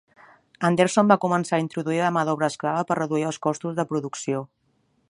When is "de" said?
3.83-3.87